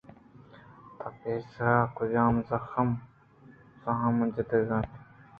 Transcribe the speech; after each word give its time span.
تو 0.99 1.07
پیسرا 1.19 1.73
کجام 1.97 2.33
زحم 3.85 4.17
جتگ 4.35 4.69
اَنت 4.75 4.89